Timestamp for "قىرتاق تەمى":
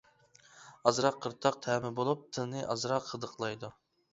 1.27-1.93